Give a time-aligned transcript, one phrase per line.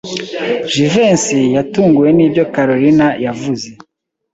[0.71, 3.69] Jivency yatunguwe nibyo Kalorina yavuze.